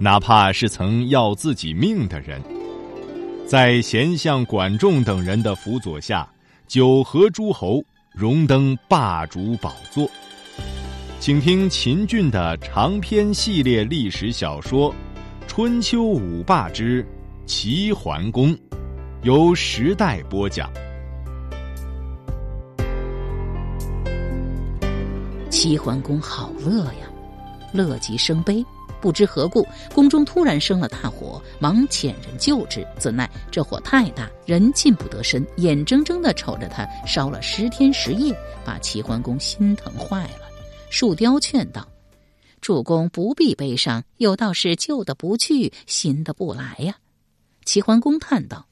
[0.00, 2.40] 哪怕是曾要自己命的人，
[3.44, 6.28] 在贤相管仲等人的辅佐下，
[6.68, 7.82] 九合诸侯，
[8.12, 10.08] 荣登霸主宝座。
[11.18, 14.92] 请听秦俊的长篇系列历史小说
[15.48, 17.04] 《春秋五霸之
[17.44, 18.54] 齐桓公》，
[19.22, 20.70] 由时代播讲。
[25.50, 27.10] 齐桓公好乐呀，
[27.72, 28.64] 乐极生悲。
[29.00, 32.86] 不知何故，宫中突然生了大火，忙遣人救之。
[32.98, 40.48] 怎奈这火太大，人进不得身，眼睁睁的瞅着他烧了十天十夜，把齐桓公心疼坏了。
[40.90, 41.86] 树雕劝道
[42.60, 46.96] ：“主公不必悲伤，有道是旧的不去，新的不来呀。”
[47.64, 48.66] 齐桓公叹道：“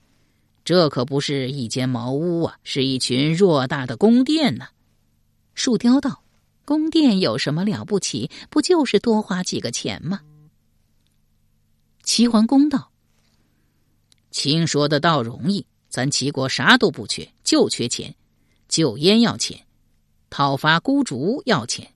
[0.65, 4.67] 这可不是一间茅屋啊，是一群偌大的宫殿呢。”
[5.55, 6.26] 树雕道。
[6.67, 8.28] 宫殿有什么了不起？
[8.50, 10.20] 不就是多花几个钱吗？
[12.03, 12.91] 齐桓公道
[14.33, 18.17] ：“卿说的倒容易，咱齐国啥都不缺，就缺钱。
[18.69, 19.64] 救燕要钱，
[20.28, 21.94] 讨伐孤竹要钱，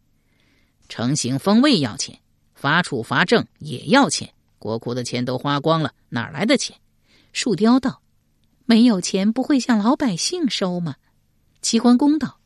[0.89, 2.21] 成行封卫要钱，
[2.55, 4.33] 伐楚伐郑也要钱。
[4.61, 6.77] 国库的钱都花光了，哪来的钱？”
[7.35, 8.03] 树雕道
[8.67, 10.95] ：“没有钱不会向老百姓收吗？”
[11.61, 12.39] 齐桓公道：“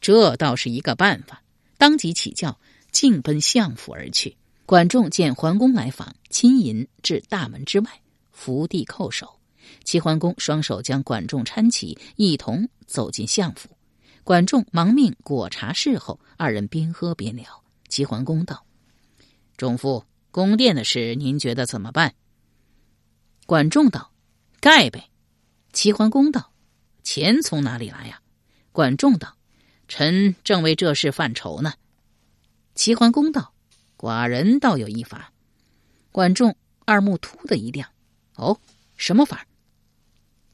[0.00, 1.42] 这倒是一个办法。”
[1.78, 2.58] 当即起轿，
[2.90, 4.36] 径奔相府而去。
[4.64, 8.00] 管仲见桓公来访，亲迎至大门之外，
[8.32, 9.38] 伏地叩首。
[9.84, 13.68] 齐桓公双手将管仲搀起，一同走进相府。
[14.24, 17.62] 管仲忙命果茶侍候，二人边喝边聊。
[17.88, 18.64] 齐桓公道
[19.56, 22.14] ：“仲父，宫殿的事，您觉得怎么办？”
[23.46, 24.10] 管仲道
[24.60, 25.10] ：“盖呗。”
[25.72, 26.52] 齐桓公道
[27.04, 28.20] ：“钱从哪里来呀？”
[28.72, 29.35] 管仲道。
[29.88, 31.74] 臣正为这事犯愁呢。
[32.74, 33.52] 齐桓公道
[33.96, 35.32] ：“寡人倒有一法。”
[36.12, 37.88] 管仲二目突的一亮
[38.36, 38.60] ：“哦，
[38.96, 39.46] 什么法？”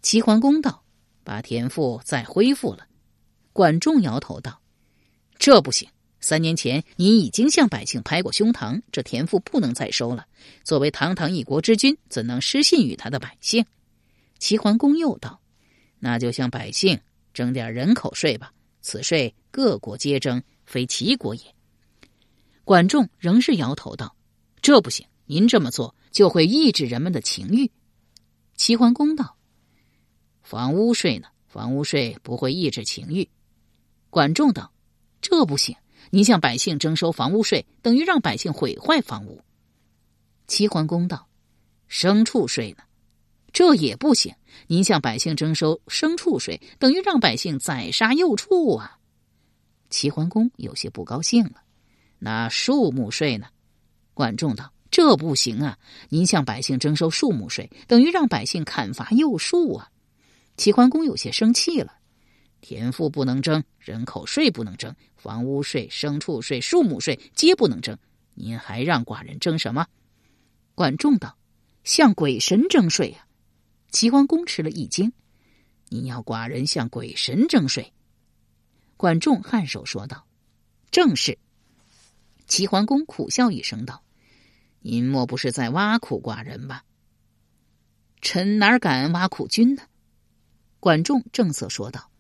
[0.03, 0.83] 齐桓公道
[1.25, 2.87] ：“把田赋再恢复了。”
[3.53, 4.61] 管仲摇头道
[5.39, 5.89] ：“这不行。
[6.21, 10.27] 三年前你已经向百姓拍过胸膛，这田赋不能再收了。
[10.63, 13.67] 作为堂堂一国之君，怎能失信于他的百姓？”
[14.39, 15.41] 齐桓公又道
[15.99, 17.01] ：“那就向百姓
[17.35, 21.43] 征点人口税吧。”此税各国皆征，非齐国也。
[22.65, 24.15] 管仲仍是摇头道
[24.61, 27.71] ：“这不行，您这么做就会抑制人们的情欲。”
[28.55, 29.37] 齐桓公道
[30.43, 31.29] ：“房屋税呢？
[31.47, 33.29] 房屋税不会抑制情欲。”
[34.11, 34.73] 管仲道
[35.23, 35.77] ：“这不行，
[36.11, 39.41] 您向百姓征收房屋税，等于让百姓毁坏房屋。”
[40.47, 41.29] 齐桓公道
[41.89, 42.85] ：“牲畜税呢？”
[43.53, 44.35] 这也不行，
[44.67, 48.99] 您向百姓征收牲畜税，等于让百姓宰杀幼畜啊！
[49.91, 51.63] 齐桓公有些不高兴了。
[52.19, 53.49] 那树木税呢？
[54.15, 55.79] 管仲道：“这不行啊！
[56.09, 59.91] 您向百姓征收树木税，等于让百姓砍伐幼树啊！”
[60.57, 61.95] 齐桓公有些生气了。
[62.61, 67.99] 田赋不能征，人口税不能征，房屋税、牲畜税、树木税皆不能征，
[68.35, 69.87] 您还让寡人征什么？
[70.75, 71.37] 管仲道
[71.85, 73.27] ：“向鬼神征税啊！”
[73.93, 75.13] 齐桓公吃了一惊
[75.91, 77.93] ：“你要寡人向鬼神征税？”
[78.97, 80.27] 管仲颔首说道
[80.91, 81.39] ：“正是。”
[82.49, 84.03] 齐桓公苦笑一声道
[84.81, 86.85] ：“您莫不是在挖苦寡人吧？”
[88.23, 89.83] 臣哪敢挖苦君呢？
[90.81, 92.11] 管仲正色说道：“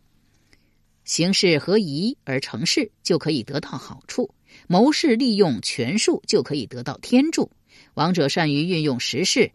[1.05, 4.34] 行事合宜而成事，就可以得到好处；
[4.69, 7.50] 谋事利用权术，就可以得到天助。
[7.94, 9.52] 王者善于运用时势。”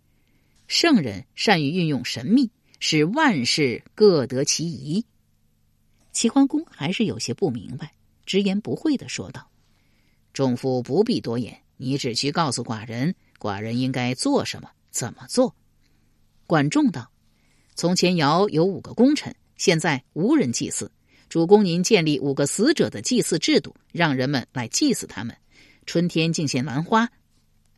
[0.67, 5.05] 圣人善于运用神秘，使万事各得其宜。
[6.11, 7.93] 齐桓公还是有些不明白，
[8.25, 9.49] 直言不讳的说道
[10.33, 15.55] ：“仲父不必多言，你只需告诉寡人，寡人应该做什么，怎么做。”
[16.45, 17.09] 管仲道
[17.75, 20.91] ：“从前尧有五个功臣，现在无人祭祀。
[21.29, 25.37] 主公，您建立五个死者的祭祀制度，让人们来祭祀他们。
[25.85, 27.09] 春天敬献兰花，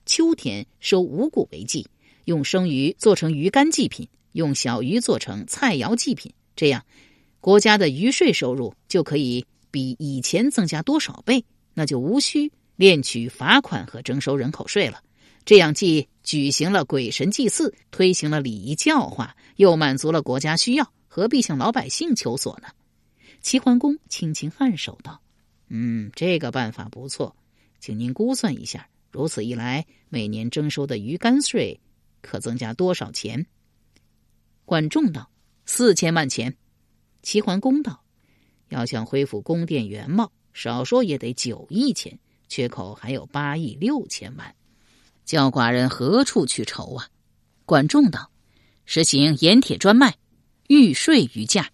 [0.08, 1.88] 秋天收五谷为祭。”
[2.30, 6.86] 用生鱼做成鱼干祭品，用小鱼做成菜肴祭品，这样
[7.40, 11.44] 国家的鱼税收入就可以比以前增加多少倍？
[11.74, 15.02] 那就无需敛取罚款和征收人口税了。
[15.44, 22.68] 这样既举行了鬼神祭祀，推行了礼仪教化，又满足了国家需要，何必向老百姓求索呢？
[23.42, 25.20] 齐桓公轻轻颔首道
[25.70, 27.36] ：“嗯，这个办法不错，
[27.80, 31.80] 请您估算一下，如此一来，每年征收的鱼干税
[32.22, 33.46] 可增加多少钱？”
[34.66, 35.30] 管仲道
[35.66, 36.56] ：“四千万钱。”
[37.22, 38.04] 齐桓公道
[38.70, 44.56] ：“要想恢复宫殿原貌，少说也得九亿钱，缺口还有八亿六千万，
[45.26, 47.10] 叫寡人何处去筹啊？”
[47.66, 48.32] 管仲道
[48.86, 50.18] ：“实行盐铁专卖，
[50.68, 51.72] 预税于价。”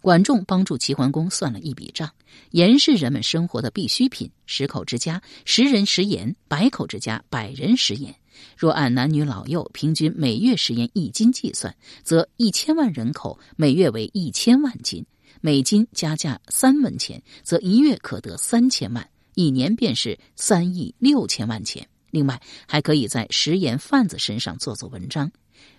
[0.00, 2.14] 管仲帮助齐桓公算了一笔账：
[2.50, 8.14] 盐是人们生活的必需品，十口之家十人食盐，百口之家百人食盐。
[8.56, 15.04] 若按男女老幼平均每月食盐一斤计算，则一千万人口每月为一千万斤，
[15.40, 21.88] 每斤加价三文钱，则一月可得三千万，一年便是三亿六千万钱。
[22.10, 25.30] 另外，还可以在食盐贩子身上做做文章。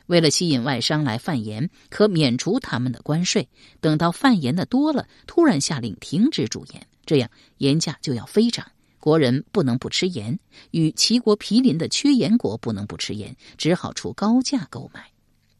[0.07, 3.47] 为了吸引外商来贩盐，可免除他们的关税。
[3.81, 8.65] 等到贩盐的多了，突然下令停止煮盐，这样盐价就要飞涨。
[9.07, 10.37] 国人不能不吃盐，
[10.71, 15.09] 与齐国毗邻的缺盐国不能不吃盐，只好出高价购买。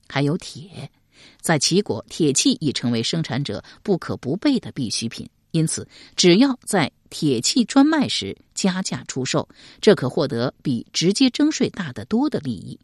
[0.09, 0.91] 还有铁，
[1.39, 9.47] 在齐国，铁器已成为生产者不可不备的必需品，因此只要在铁器专卖时加价出售，
[9.79, 12.77] 这可获得比直接征税大得多的利益。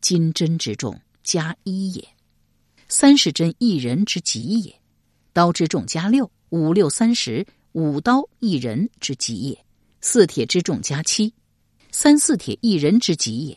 [0.00, 2.06] 金针之重加一也，
[2.86, 4.72] 三十针一人之极也；
[5.32, 9.61] 刀之重加六，五六三十，五刀一人之极也。
[10.04, 11.32] 四铁之重加七，
[11.92, 13.56] 三四铁一人之极也。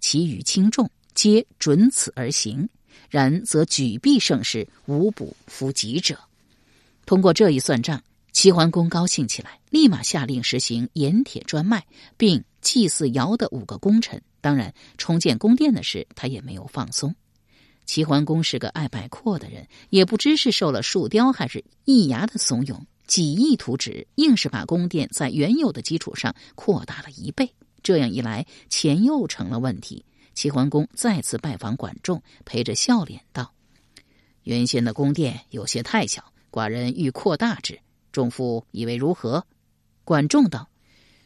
[0.00, 2.66] 其余轻重皆准此而行，
[3.10, 6.18] 然则举必胜事，无补夫吉者。
[7.04, 8.02] 通过这一算账，
[8.32, 11.86] 齐桓公高兴起来，立马下令实行盐铁专卖，
[12.16, 14.22] 并祭祀尧的五个功臣。
[14.40, 17.14] 当然，重建宫殿的事他也没有放松。
[17.84, 22.80] 齐桓公是个爱摆阔的人，也不知是受了树雕还是易牙的怂恿。
[23.06, 27.52] 几亿图纸，硬是把宫殿在原有的基础上扩大了一倍。
[27.82, 30.04] 这样一来，钱又成了问题。
[30.34, 33.54] 齐桓公再次拜访管仲，陪着笑脸道
[34.42, 37.78] ：“原先的宫殿有些太小，寡人欲扩大之，
[38.10, 39.46] 仲父以为如何？”
[40.04, 40.68] 管仲道：“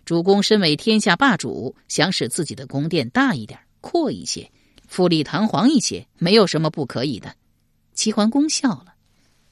[0.05, 4.53] 主公身为天下霸主，想使自己的宫殿大一点、阔一些、
[4.87, 7.35] 富丽堂皇一些，没有什么不可以的。”
[7.95, 8.95] 齐桓公笑了：“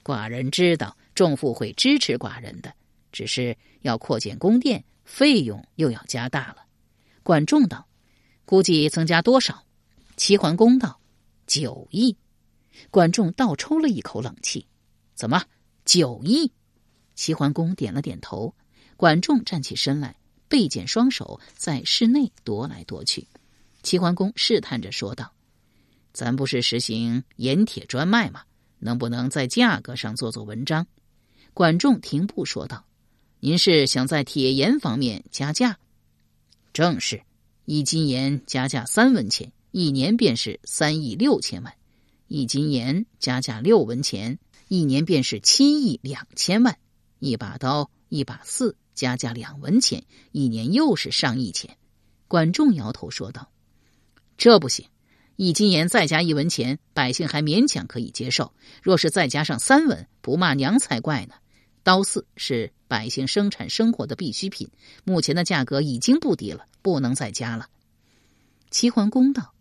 [0.04, 2.73] 寡人知道。”仲父会支持寡人的，
[3.11, 6.59] 只是要扩建宫殿，费用又要加大了。
[7.25, 7.88] 管仲道
[8.47, 9.65] ：“估计增加多少？”
[10.17, 11.00] 齐桓公道
[11.44, 12.17] ：“九亿。”
[12.93, 14.69] 管仲倒抽了一口冷气
[15.17, 15.43] ：“怎么
[15.85, 16.53] 九亿？”
[17.17, 18.55] 齐桓公点了点头。
[18.97, 20.14] 管仲站起身来，
[20.47, 23.26] 背剑双手在室内踱来踱去。
[23.82, 25.32] 齐桓公试探着说道
[26.14, 28.44] ：“咱不是实行盐铁专卖吗？
[28.79, 30.87] 能不能在价格上做做文章？”
[31.58, 32.84] 管仲停步说道
[33.43, 35.76] ：“您是想在铁盐方面加价？
[36.72, 37.20] 正是，
[37.64, 41.72] 一斤盐加价三文钱，一年便是三亿六千万；
[42.28, 44.38] 一斤盐加价六文钱，
[44.69, 46.75] 一年便是七亿两千万；
[47.19, 51.76] 一把刀、一把四加价两文钱，一年又是上亿钱。”
[52.28, 53.50] 管仲摇头说道
[54.38, 54.87] ：“这不行，
[55.35, 61.35] 一斤盐再加一文钱，百姓还勉强可以接受；若是再加上三文，不骂娘才怪呢。”
[61.88, 64.68] 刀四是百姓生产生活的必需品，
[65.04, 67.71] 目前的价格已经不低了，不能再加了。
[68.71, 69.54] 齐桓公道：“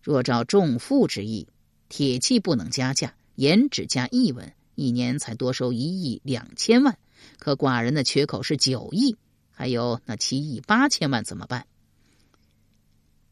[0.00, 1.48] 若照重负之意，
[1.88, 6.98] 铁器不能加价，盐只加一文，一年才多收一亿两千万。
[7.40, 9.16] 可寡人的缺口是九亿，
[9.50, 11.66] 还有那七亿八千万怎么办？”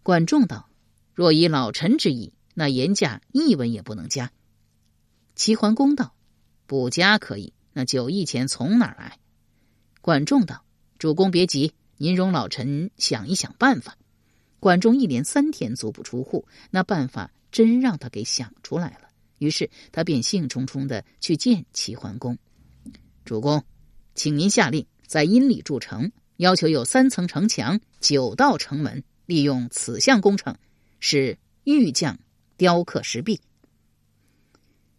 [0.02, 0.68] 管仲道
[1.14, 4.32] ：“若以老臣之意，那盐价一文也不能加。”
[5.36, 6.16] 齐桓公道
[6.66, 9.18] ：“不加可以。”那九亿钱从哪儿来？
[10.00, 10.64] 管仲道
[10.98, 13.98] ：“主公别急，您容老臣想一想办法。”
[14.60, 19.08] 管仲一连三天足不出户，那办法真让他给想出来了。
[19.38, 22.38] 于是他便兴冲冲的去见齐桓公
[23.26, 23.62] ：“主公，
[24.14, 30.56] 请您下令在阴里筑城，要求有三层城墙、九道城门，利用此项工程，
[31.00, 32.18] 使玉匠
[32.56, 33.40] 雕刻石壁。”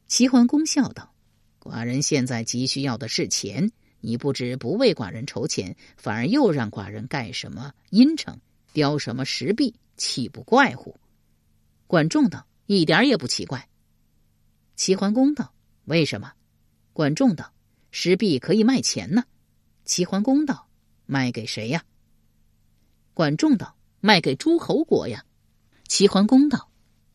[0.07, 1.14] 齐桓公笑道。
[1.65, 8.39] 寡人现在急需要的是钱，你不知不为寡人筹钱，反而又让寡人盖什么阴城、
[8.71, 10.95] 雕什么石壁，岂不怪乎？
[11.87, 13.67] 管仲道：“一点也不奇怪。”
[14.77, 15.55] 齐桓公道
[15.85, 16.33] ：“为什么？”
[16.93, 17.51] 管仲道
[17.89, 19.23] ：“石壁可以卖钱呢。”
[19.85, 20.67] 齐桓公道
[21.07, 21.83] ：“卖给谁呀？”
[23.15, 25.25] 管仲道：“卖给诸侯国呀。
[25.87, 26.69] 齐桓公道：“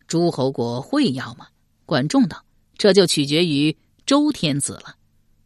[0.08, 1.46] 诸侯国会要吗？”
[1.86, 2.44] 管仲道
[2.76, 3.76] ：“这就取决于
[4.10, 4.96] 周天子了。”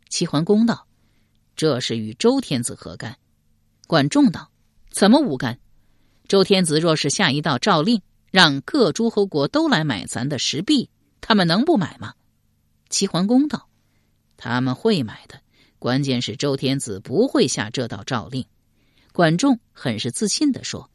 [0.09, 0.87] 齐桓公道
[1.55, 3.19] ：“这是与周天子何干？”
[3.87, 4.51] 管仲道
[4.89, 5.61] ：“怎么无干？
[6.29, 10.89] 周天子若是下一道诏令，让各诸侯国都来买咱的石币，
[11.21, 12.15] 他们能不买吗？”
[12.89, 13.69] 齐桓公道
[14.39, 15.43] ：“他们会买的，
[15.79, 18.47] 关键是周天子不会下这道诏令。”
[19.13, 20.89] 管仲很是自信地说：“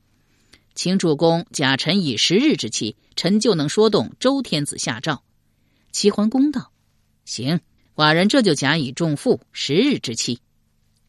[0.73, 5.21] 请主公假臣以十日之期，臣就能说动周天子下诏。”
[5.93, 6.71] 齐桓公道
[7.29, 7.61] ：“行，
[7.95, 10.39] 寡人这就假以重负，十日之期。”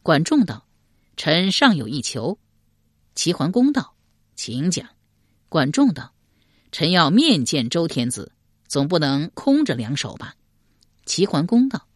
[0.05, 0.67] 管仲道
[1.17, 2.39] ：“臣尚有一求。”
[3.17, 3.95] 齐桓公道
[4.37, 4.87] ：“请讲。”
[5.49, 6.13] 管仲道
[6.73, 8.33] ：“臣要面见周天子，
[8.69, 10.35] 总不能空着两手吧？”
[11.07, 11.89] 齐桓公道：“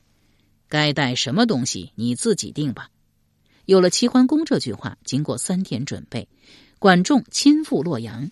[0.69, 2.89] 该带什么东西，你自己定吧。”
[3.67, 6.27] 有了齐桓公这句话，经过三天准备，
[6.79, 8.31] 管仲亲赴洛阳，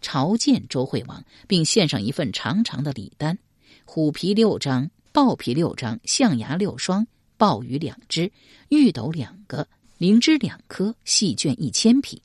[0.00, 3.38] 朝见周惠王，并献上一份长长的礼单：
[3.84, 7.06] 虎皮六张，豹皮六张，象牙六双，
[7.36, 8.32] 鲍鱼两只，
[8.68, 9.64] 玉斗两个，
[9.96, 12.20] 灵芝两颗，细绢一千匹。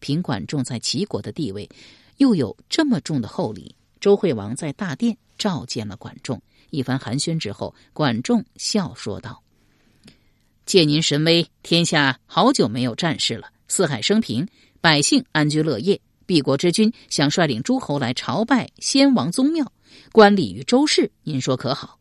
[0.00, 1.70] 凭管仲在齐国的地位，
[2.16, 6.42] 又有这么重的厚礼，周惠王在大殿召见了管仲。
[6.70, 9.40] 一番寒暄之后，管仲笑说道。
[10.66, 14.44] 借您神威，天下好久没有战事了，四海升平，
[14.80, 16.00] 百姓安居乐业。
[16.26, 19.72] 敝国之君想率领诸侯来朝拜先王宗庙，
[20.10, 22.00] 观礼于周氏，您说可好？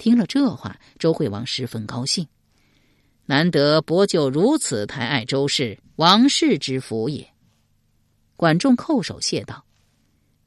[0.00, 2.26] 听了这话，周惠王十分高兴，
[3.26, 7.28] 难得伯舅如此抬爱周氏，王室之福也。
[8.34, 9.62] 管仲叩首谢道：“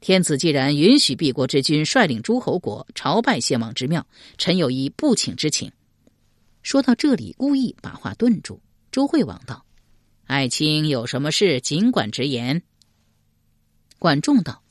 [0.02, 4.04] 天子既然允许敝国之君率领诸侯国朝拜先王之庙，
[4.38, 5.70] 臣有一不请之请。”
[6.64, 8.60] 说到这里，故意把话顿住。
[8.90, 9.64] 周惠王道
[10.26, 12.60] ：“爱卿有什么事，尽管直言。”
[14.00, 14.64] 管仲道：“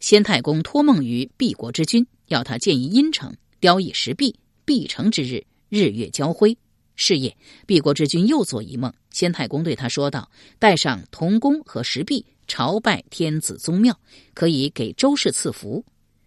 [0.00, 6.56] 先太公托梦于敝国之君，要他建议阴城，雕以石壁，必成之日，日月交辉。
[6.96, 7.36] 是夜，
[7.66, 13.98] 毕国之君又做一梦，先太公对他说道：‘带上铜弓和石壁，朝拜天子宗庙，
[14.34, 15.84] 可以给周氏赐福。’”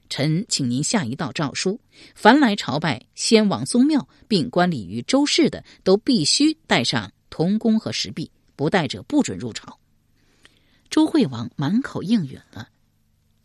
[0.09, 1.79] 臣请您下一道诏书：
[2.15, 9.79] 凡来朝拜先王宗庙并观礼于周氏的，都必须带上铜弓和石壁，不带者不准入朝。
[10.89, 12.67] 周惠王满口应允了，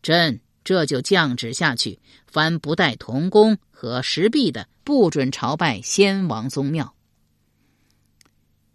[0.02, 6.94] 朕这就降旨下去：凡不带铜弓和石壁的，不准朝拜先王宗庙。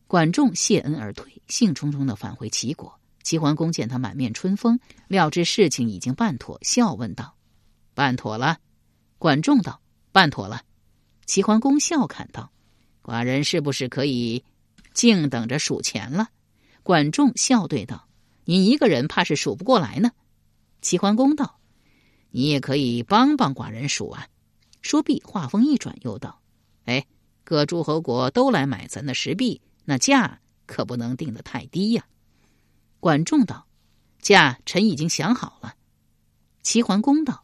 [0.05, 2.99] 管仲谢恩而退，兴冲冲的返回齐国。
[3.23, 7.33] 齐桓公见他满面春风，料知事情已经办妥，笑问道。
[7.95, 8.59] 办妥了，
[9.17, 9.81] 管仲道
[10.13, 10.61] ：“办妥了。”
[11.25, 12.51] 齐桓公笑侃道
[13.01, 14.43] ：“寡人是不是可以
[14.93, 16.27] 静等着数钱了？”
[16.83, 18.07] 管仲笑对道
[18.45, 20.11] ：“您一个人怕是数不过来呢。”
[20.79, 21.59] 齐桓公道
[22.29, 24.27] ：“你也可以帮帮寡人数啊。”
[24.81, 26.41] 说毕，话锋一转，又道
[26.85, 27.05] ：“哎，
[27.43, 32.05] 各诸侯国都来买咱的石币，那价可不能定得太低呀。”
[32.99, 33.67] 管仲道
[34.19, 35.75] ：“价臣已经想好了。”
[36.63, 37.43] 齐桓公道。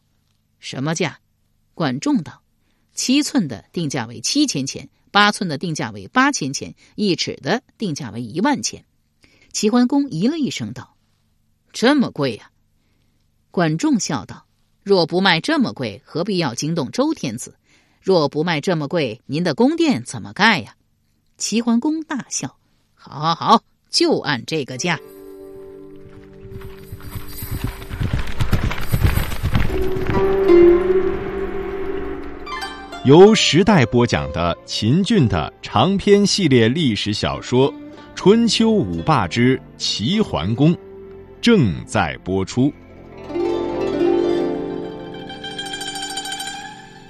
[0.60, 1.20] 什么价？
[1.74, 2.42] 管仲道
[2.92, 8.84] ：“七寸的定价为七千钱，八寸的定价为八千钱，一尺的定价为一万钱。”
[9.52, 10.96] 齐桓公咦了一声道
[11.72, 12.50] ：“这么贵呀？”
[13.52, 14.46] 管仲笑道
[14.82, 17.54] ：“若不卖这么贵，何必要惊动周天子？
[18.00, 20.74] 若不卖这么贵，您的宫殿怎么盖呀？”
[21.36, 22.56] 齐桓公大笑
[22.94, 24.98] ：“好，好，好，就按这个价。”
[33.04, 37.72] 由时代播讲的秦俊的长篇系列历史小说
[38.14, 40.74] 《春秋五霸之齐桓公》
[41.40, 42.70] 正在播出。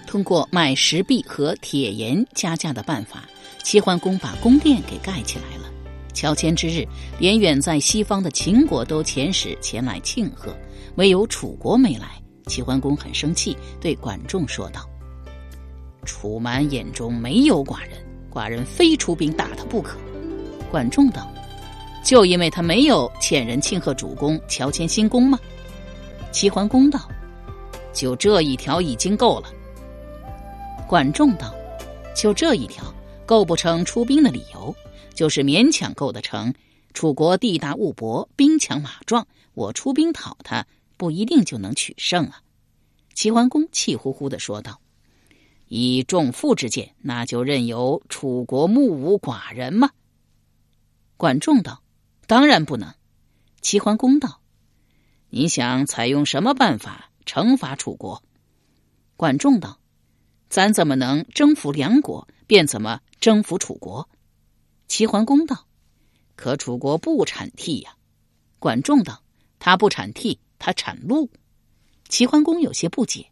[0.08, 3.28] 通过卖石壁和铁盐加价的办法，
[3.62, 5.70] 齐桓公把宫殿给盖起来了。
[6.14, 6.82] 乔迁之日，
[7.18, 10.56] 连远在西方的秦国都遣使前来庆贺，
[10.94, 12.08] 唯有楚国没来。
[12.46, 14.88] 齐桓公很生气，对管仲说道。
[16.06, 19.98] 楚蛮眼中没有寡人，寡人非出兵打他不可。
[20.70, 21.30] 管仲道
[22.02, 25.38] ：“就因为他没有遣人庆贺主公乔迁新宫吗？”
[26.32, 26.98] 齐桓公道
[27.92, 29.50] ：“就这一条已经够了。”
[30.88, 31.54] 管仲道
[32.16, 32.94] ：“就这一条
[33.26, 34.74] 构不成出兵的理由，
[35.14, 36.54] 就是勉强构得成。
[36.94, 40.66] 楚国地大物博，兵强马壮，我出兵讨他，
[40.96, 42.40] 不一定就能取胜啊。”
[43.12, 44.80] 齐桓公气呼呼的说道。
[45.66, 49.90] 以仲父之见，那就任由楚国目无寡人吗？
[51.18, 51.82] 管仲道
[52.26, 52.94] ：“当然不能。”
[53.60, 54.40] 齐桓公道
[55.28, 58.22] ：“你想采用什么办法惩罚楚国？”
[59.18, 59.77] 管仲道
[60.48, 64.08] ：“咱怎么能征服梁国，便怎么征服楚国。”
[64.88, 65.66] 齐桓公道
[66.36, 67.96] ：“可楚国不产替呀。”
[68.58, 69.22] 管仲道
[69.60, 71.30] ：“他不产替，他产鹿。”
[72.08, 73.30] 齐桓公有些不解：“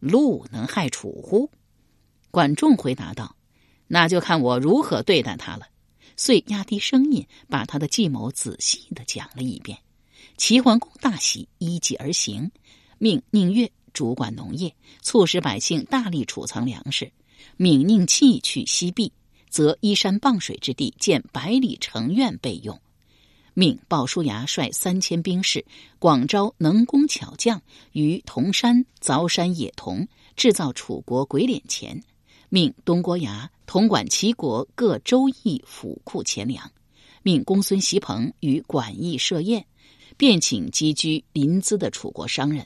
[0.00, 1.50] 鹿能害楚乎？”
[2.30, 3.36] 管仲回答道
[3.86, 5.68] ：“那就看我如何对待他了。”
[6.16, 9.78] 遂压低声音，把他的计谋仔细的讲了一遍。
[10.36, 12.50] 齐桓公大喜，依计而行，
[12.98, 17.06] 命宁越主管农业，促使百姓大力储藏粮食；
[17.56, 19.12] 命宁弃去西壁，
[19.48, 22.80] 则依山傍水之地建百里城苑备用。
[23.54, 25.64] 命鲍叔牙率三千兵士，
[25.98, 32.00] 广招能工巧匠于铜山凿山冶铜，制造楚国鬼脸钱。
[32.50, 36.70] 命东郭牙统管齐国各州邑府库钱粮，
[37.22, 39.66] 命公孙袭鹏与管驿设宴，
[40.16, 42.64] 便请积居临淄的楚国商人。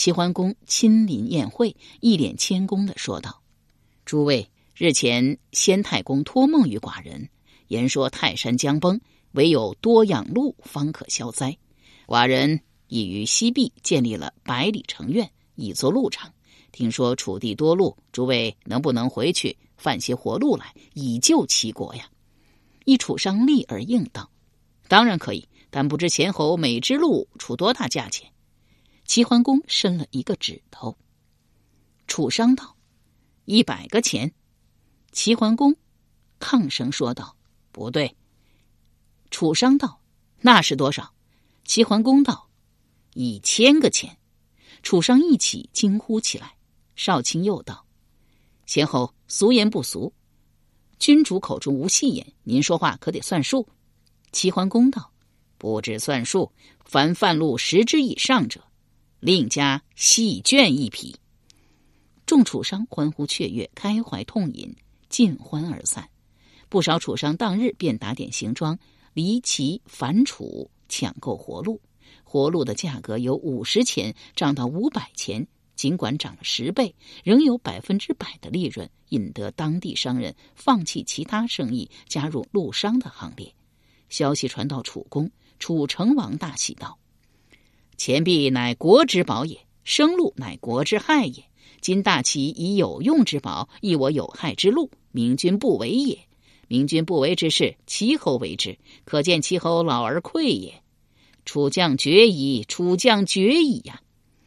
[0.00, 3.42] 齐桓公亲临宴会，一脸谦恭的说道
[4.06, 7.28] ：“诸位，日前先太公托梦于寡人，
[7.68, 8.98] 言说泰山将崩，
[9.32, 11.54] 唯有多养鹿方可消灾。
[12.06, 16.32] 寡人已于西壁建立了百里城苑，以作鹿场。”
[16.72, 22.08] 听说楚地多鹿，诸位能不能回去贩些活鹿来，以救齐国呀？
[22.86, 24.30] 一楚商立而应道
[24.88, 28.26] ：“当然可以，但不知前侯每只鹿出多大价钱？”
[29.10, 30.96] 齐桓公伸了一个指头。
[32.06, 32.76] 楚商道
[33.44, 34.32] ：“一百个钱。”
[35.10, 35.74] 齐桓公
[36.38, 37.36] 抗声说道
[37.72, 38.16] ：“不对。”
[39.32, 40.00] 楚商道
[40.42, 41.12] ：“那是多少？”
[41.66, 42.48] 齐桓公道
[43.14, 44.16] ：“一千个钱。”
[44.84, 46.54] 楚商一起惊呼起来。
[46.94, 47.84] 少卿又道
[48.64, 50.14] ：“先后俗言不俗，
[51.00, 52.32] 君主口中无戏言。
[52.44, 53.68] 您说话可得算数。”
[54.30, 55.12] 齐桓公道
[55.58, 56.52] ：“不止算数，
[56.84, 58.69] 凡犯路十之以上者，
[59.20, 61.16] 另加细绢一匹。”
[62.26, 64.74] 众楚商欢呼雀跃，开怀痛饮，
[65.08, 66.08] 尽欢而散。
[66.68, 68.78] 不少楚商当日便打点行装，
[69.12, 71.80] 离齐反楚，抢购活路。
[72.24, 75.46] 活路的价格由五十钱涨到五百钱。
[75.74, 83.54] 尽管涨了十倍，仍有百分之百的利润，引得当地商人放弃其他生意，加入陆商的行列。
[84.10, 86.98] 消息传到楚宫，楚成王大喜道
[88.00, 91.44] ：“钱币乃国之宝也，生鹿乃国之害也。
[91.82, 96.18] 今大齐以有用之宝益我有害之鹿，明君不为也。
[96.66, 100.82] 明君不为之事，齐侯为之，可见齐侯老而愧也。
[101.44, 104.00] 楚将绝矣，楚将绝矣呀！”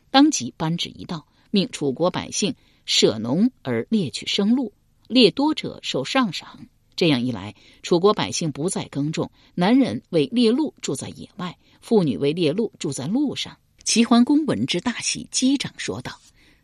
[0.10, 2.56] 当即颁旨一道，命楚国百姓
[2.88, 4.74] 舍农而猎取生鹿，
[5.08, 6.66] 猎多者受上赏。
[6.96, 13.58] 这样一来，楚国百姓不再耕种，男人为猎鹿住在野外，妇女为猎鹿住在路上。
[13.84, 16.20] 齐桓公闻之大喜，击掌说道：“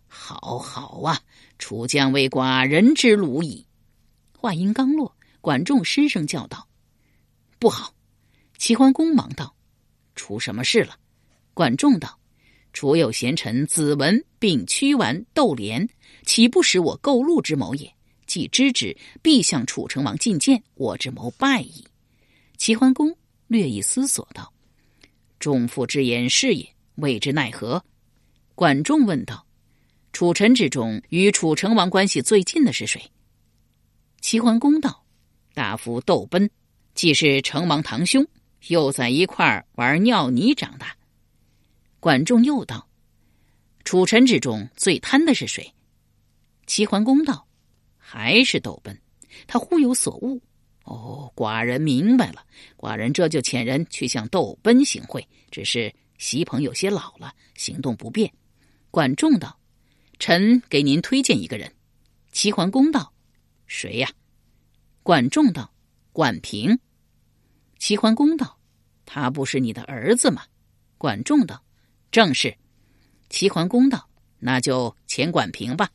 [0.08, 1.20] 好好啊，
[1.58, 3.66] 楚将为寡人之虏矣。”
[4.38, 6.68] 话音刚落，管仲失声叫道
[7.60, 7.94] ：“不好！”
[8.58, 9.54] 齐桓公忙道
[10.16, 10.96] ：“出什么事了？”
[11.54, 12.18] 管仲道。
[12.72, 15.90] 楚有贤臣子文并屈完斗连，
[16.24, 17.92] 岂不使我购禄之谋也？
[18.30, 21.84] 既知之，必向楚成王进谏，我之谋败矣。
[22.58, 24.54] 齐桓公略一思索道
[25.40, 27.84] ：“仲父之言是也，未知奈何？”
[28.54, 29.48] 管仲问道
[30.14, 33.02] ：“楚臣之中，与楚成王关系最近的是谁？”
[34.22, 35.04] 齐桓公道
[35.56, 36.52] ：“大夫窦奔，
[36.94, 38.28] 既是成王堂兄，
[38.68, 40.96] 又在一块儿玩尿泥长大。”
[42.00, 42.88] 管仲又道
[43.84, 45.74] ：“楚臣之中最贪的是谁？”
[46.68, 47.48] 齐桓公道
[48.12, 49.00] ：“还是窦奔，
[49.46, 50.42] 他忽有所悟。
[50.84, 52.44] 哦，寡人明白了。
[52.76, 55.28] 寡人这就遣人去向窦奔行贿。
[55.52, 58.34] 只是席鹏有些老了，行动不便。”
[58.90, 59.60] 管仲道
[60.18, 61.72] ：“臣给您推荐一个人。”
[62.34, 63.14] 齐桓公道
[63.68, 64.10] ：“谁呀？”
[65.04, 65.72] 管仲道
[66.12, 66.80] ：“管平。”
[67.78, 68.58] 齐桓公道
[69.06, 70.42] ：“他不是你的儿子吗？”
[70.98, 71.64] 管仲道。
[72.10, 72.58] 正是，
[73.30, 75.92] 齐桓公道：“那就遣管平吧。”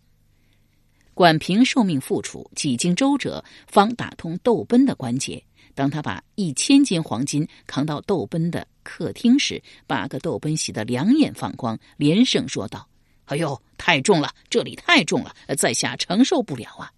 [1.14, 5.42] 管平受命复楚，几经周折，方打通窦奔的关节。
[5.72, 12.88] 当他把一千斤黄金扛到窦奔的客厅时，八个窦奔喜得两眼放光，连声说道
[13.26, 14.32] ：“哎呦，太重了！
[14.50, 16.92] 这里太重了，在下承受不了啊！”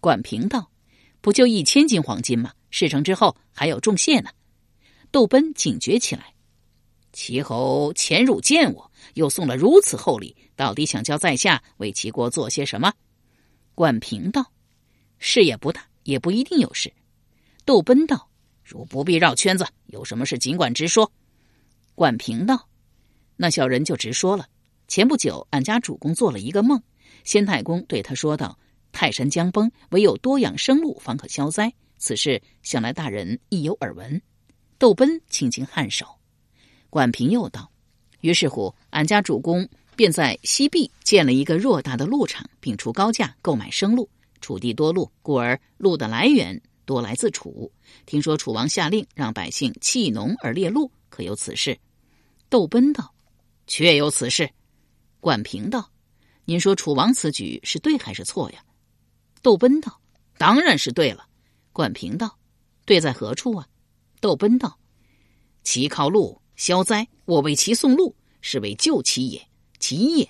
[0.00, 0.70] 管平道
[1.20, 2.52] ：“不就一千斤黄金吗？
[2.70, 4.30] 事成之后还有重谢呢。”
[5.10, 6.34] 窦奔警觉起来。
[7.12, 12.92] 齐侯潜入见我，又送了如此厚礼，到底想叫在下为齐国做些什么？
[13.76, 14.50] 管平道
[15.20, 16.90] ：“事也不大，也不一定有事。”
[17.66, 18.30] 窦奔道
[18.64, 21.12] ：“如不必绕圈子，有什么事尽管直说。”
[21.94, 22.70] 管平道
[23.36, 24.48] ：“那小人就直说了。
[24.88, 26.82] 前不久，俺家主公做了一个梦，
[27.22, 28.58] 先太公对他说道
[28.92, 34.22] ：‘泰山将崩，唯有多养生路方可消灾。’此事想来大人亦有耳闻。”
[34.78, 36.06] 窦奔轻轻颔首。
[36.88, 37.70] 管平又道
[38.22, 44.08] ：“于是乎，俺家主公便在西壁建了一个偌大的鹿场，并出高价购买生鹿。
[44.40, 47.72] 楚地多鹿，故而鹿的来源多来自楚。
[48.04, 51.76] 听说楚王下令让百姓弃农而猎鹿，可有此事？”
[52.48, 53.12] 窦奔道
[53.66, 54.48] ：“确有此事。”
[55.18, 55.90] 管平道
[56.44, 58.62] ：“您说楚王此举是对还是错呀？”
[59.42, 60.00] 窦奔道
[60.36, 61.26] ：“当然是对了。”
[61.72, 62.38] 管平道
[62.84, 63.66] ：“对在何处啊？”
[64.20, 64.78] 窦奔道
[65.64, 69.45] ：“其靠鹿消灾，我为其送鹿，是为救其也。
[69.78, 70.28] 其一也，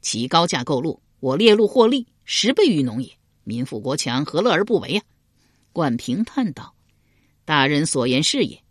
[0.00, 3.12] 其高价购鹿，我猎鹿获利十倍于农也。
[3.44, 5.04] 民富国强，何乐而不为啊？”
[5.72, 6.74] 管平叹道
[7.44, 8.62] ：“大人所言是也，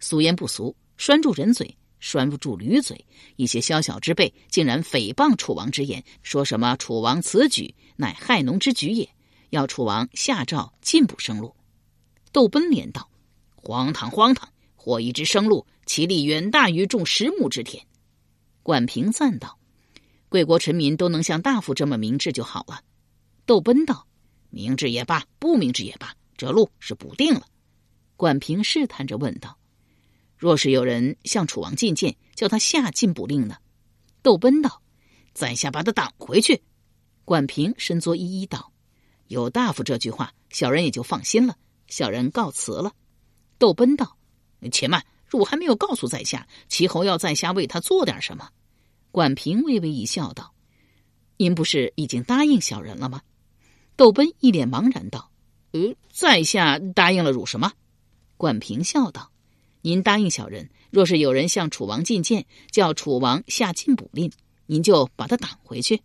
[0.00, 9.08] 俗言不俗，拴住人嘴。”拴不住驴嘴，一些宵小之辈竟然诽谤楚王之言，说什么楚王此举乃害农之举也，
[9.48, 11.56] 要楚王下诏禁捕生鹿。
[12.32, 13.08] 窦奔连道
[13.56, 14.52] ：“荒唐荒唐！
[14.76, 17.84] 获一只生鹿，其利远大于种十亩之田。”
[18.62, 19.58] 管平赞道
[20.28, 22.80] ：“贵国臣民都能像大夫这么明智就好了。”
[23.46, 24.06] 窦奔道
[24.50, 27.46] ：“明智也罢，不明智也罢，这路是补定了。”
[28.16, 29.58] 管平试探着问道。
[30.36, 33.56] 若是有人向楚王进谏，叫他下禁捕令呢？
[34.22, 34.82] 窦奔道
[35.32, 36.62] ：“在下把他挡回去。”
[37.24, 38.72] 管平身作一一道
[39.28, 41.56] ：“有大夫这句话，小人也就放心了。
[41.88, 42.92] 小人告辞了。”
[43.58, 44.18] 窦奔道
[44.72, 48.50] ：“且慢，汝还没有告诉在下，齐侯要在下为他做点什么？”
[49.16, 50.52] 管平微微一笑，道
[51.38, 53.22] ：“您不是已经答应小人了吗？”
[53.96, 55.30] 窦奔一脸茫然道
[55.72, 57.72] ：“呃，在下答应了汝什么？”
[58.36, 59.32] 管平笑道。
[59.80, 64.30] 您答应小人，若是有人向楚王进谏，叫楚王下禁捕令，
[64.66, 66.02] 您就把他挡回去。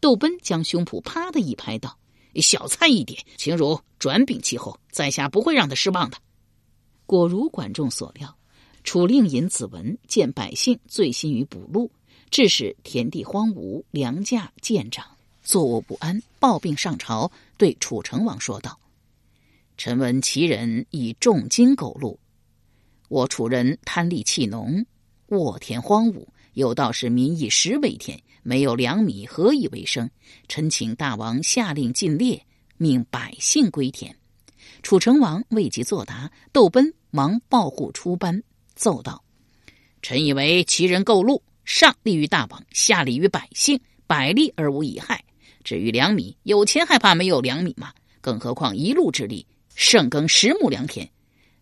[0.00, 1.98] 窦奔将胸脯啪的一拍，道
[2.40, 6.16] ：“小菜一碟，请汝转禀其后，在下不会让他失望的。”
[7.04, 8.34] 果如管仲所料，
[8.82, 11.92] 楚令尹子文见百姓醉心于捕鹿，
[12.30, 15.04] 致使田地荒芜，粮价渐涨，
[15.42, 18.78] 坐卧不安，抱病上朝，对楚成王说道
[19.76, 22.18] ：“臣闻齐人以重金购鹿。”
[23.08, 24.86] 我楚人贪利弃农，
[25.26, 30.08] 沃田荒芜，有道是民以食为天，没有粮米，何以为生？
[30.46, 34.14] 臣请大王下令禁猎，命百姓归田。
[34.84, 38.40] 楚成王未及作答，窦奔忙报户出班，
[38.76, 39.24] 奏道
[40.00, 45.22] ：“臣以为齐人购禄，上利于大王，下利于百姓，百利而无一害。
[45.62, 47.92] 至于粮米，有钱还怕没有粮米吗？
[48.20, 51.08] 更何况一路之力，胜耕十亩良田。”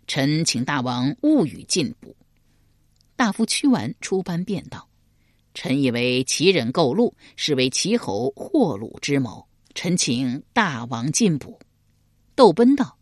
[0.08, 2.16] 臣请大王勿与进补。
[3.16, 4.88] 大夫屈完出班便道
[5.52, 9.46] ：“臣以为齐人购禄，是为齐侯获禄之谋。
[9.74, 11.60] 臣请大王进补。”
[12.34, 12.96] 窦奔道：“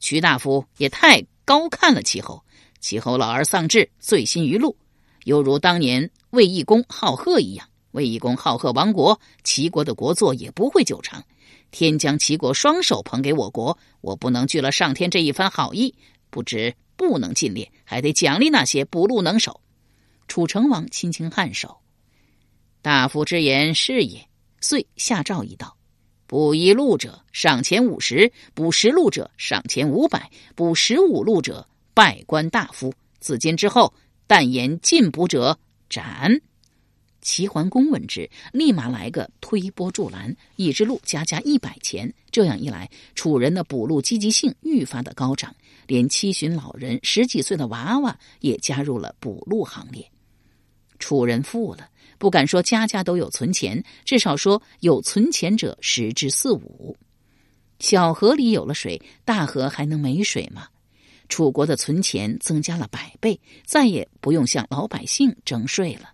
[0.00, 2.42] 屈大夫也太高看了齐侯。
[2.80, 4.76] 齐侯老而丧志，醉心于禄，
[5.22, 7.68] 犹如当年魏义公好贺一样。
[7.92, 11.24] 魏义公好贺亡国，齐国的国祚也不会久长。
[11.70, 15.94] 天将齐国双手捧给我国，我不能拒了上天这一番好意。”
[16.30, 19.62] 不知不能尽力，还得奖励那些捕鹿能手。
[20.28, 21.78] 楚成王轻轻颔首，
[22.82, 24.28] 大夫之言是也。
[24.60, 25.74] 遂下诏一道：
[26.26, 32.92] 捕一路者赏钱五十，捕十路者赏钱五百，捕十五路者拜官大夫。
[33.20, 33.94] 自今之后，
[34.26, 35.58] 但言进捕者
[35.88, 36.40] 斩。
[37.20, 42.14] 齐桓公闻之，立马来个推波助澜，一只鹿加价一百钱。
[42.30, 45.54] 这样一来，楚人的捕鹿积极性愈发的高涨，
[45.88, 50.08] 连七旬老人、十几岁的娃娃也加入了捕鹿行列。
[51.00, 56.96] 楚人富了，不敢说家家都有存钱，至少说有存钱者十之四五。
[57.80, 60.68] 小河里有了水，大河还能没水吗？
[61.28, 66.10] 楚国的存钱增加了百倍，再也不用向老百姓征税了。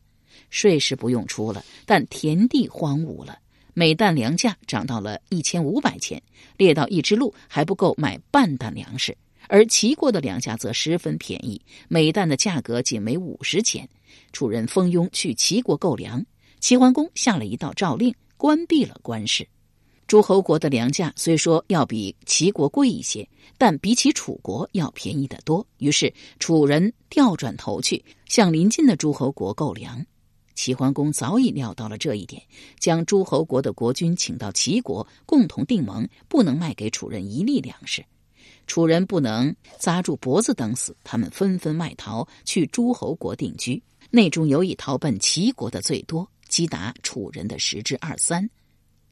[0.51, 3.39] 税是不用出了，但田地荒芜了，
[3.73, 6.23] 每担粮价涨到了一千五百钱，
[6.57, 9.17] 猎到一只鹿还不够买半担粮食。
[9.47, 13.89] 而齐国的粮价则十分便宜，每担的价格仅为五十钱。
[14.33, 16.25] 楚人蜂拥去齐国购粮，
[16.61, 19.47] 齐桓公下了一道诏令，关闭了官市。
[20.07, 25.67] 诸侯国的粮价虽说要比齐国贵一些，但比起楚国要便宜得多。
[25.79, 30.05] 于是楚人调转头去向邻近的诸侯国购粮。
[30.55, 32.41] 齐桓公早已料到了这一点，
[32.79, 38.05] 将诸侯国的国君请到齐国，共同订盟，不能卖给楚人一粒粮食。
[38.67, 43.83] 楚人不能扎住脖子等死，他们纷纷外逃去诸侯国定居。
[44.11, 48.49] 内中有以逃奔齐国的最多，击打楚人的十之二三。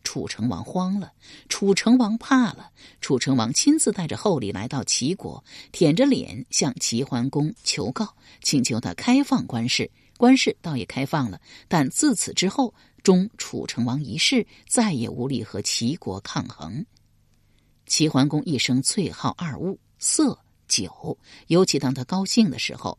[0.03, 1.13] 楚成王慌了，
[1.49, 2.71] 楚成王怕了。
[3.01, 9.91] 楚成王亲自带着厚礼来到齐国，舔着脸向齐桓公求告，请求他开放官事。
[10.19, 16.87] 官事倒也开放了，但自此之后，终楚成王一世，再也无力和齐国抗衡。
[17.87, 20.39] 齐桓公一生最好二物：色、
[20.69, 21.19] 酒。
[21.49, 22.97] 尤其当他高兴的时候，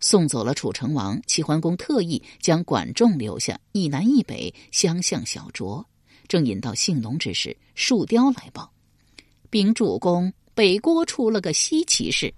[0.00, 5.84] 送走了楚成王，齐桓公特意将管仲留下，一南一北相向小酌。
[6.30, 8.70] 正引到兴隆之时，树雕来报：
[9.50, 12.32] 禀主公，北郭出了个稀奇事。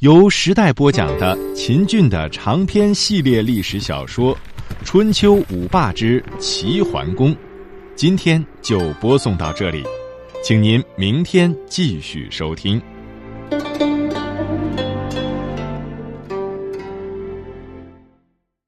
[0.00, 4.34] 由时代播讲的秦俊的长篇系列历史小说
[4.84, 7.32] 《春秋五霸之齐桓公》，
[7.94, 9.84] 今天就播送到这里。
[10.42, 12.82] 请您明天继续收听。